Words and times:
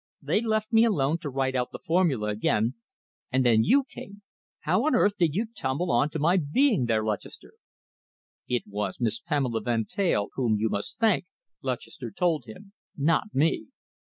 They 0.19 0.41
left 0.41 0.73
me 0.73 0.83
alone 0.83 1.19
to 1.19 1.29
write 1.29 1.53
out 1.53 1.71
the 1.71 1.77
formula 1.77 2.29
again, 2.29 2.73
and 3.31 3.45
then 3.45 3.63
you 3.63 3.83
came.... 3.83 4.23
How 4.61 4.87
on 4.87 4.95
earth 4.95 5.15
did 5.15 5.35
you 5.35 5.45
tumble 5.45 5.91
on 5.91 6.09
to 6.09 6.17
my 6.17 6.37
being 6.37 6.85
there, 6.85 7.03
Lutchester?" 7.05 7.53
"It 8.47 8.63
was 8.65 8.99
Miss 8.99 9.19
Pamela 9.19 9.61
Van 9.61 9.85
Teyl 9.85 10.29
whom 10.33 10.57
you 10.57 10.69
must 10.69 10.97
thank," 10.97 11.27
Lutchester 11.61 12.09
told 12.09 12.45
him, 12.45 12.73
"not 12.97 13.25
me. 13.35 13.67